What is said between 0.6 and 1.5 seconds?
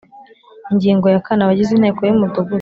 Ingingo ya kane